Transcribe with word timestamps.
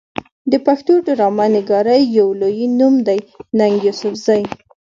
د 0.51 0.53
پښتو 0.65 0.93
ډرامه 1.07 1.45
نګارۍ 1.55 2.01
يو 2.17 2.27
لوئې 2.41 2.67
نوم 2.79 2.95
دی 3.07 3.19
ننګ 3.59 3.75
يوسفزۍ 3.87 4.41